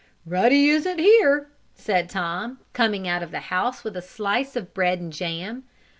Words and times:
"Ruddy 0.25 0.67
isn't 0.69 0.97
here," 0.97 1.51
said 1.75 2.09
Tom, 2.09 2.57
coming 2.73 3.07
out 3.07 3.21
of 3.21 3.29
the 3.29 3.39
house 3.53 3.83
with 3.83 3.95
a 3.95 4.01
slice 4.01 4.55
of 4.55 4.73
bread 4.73 4.99
and 4.99 5.13
jam. 5.13 5.63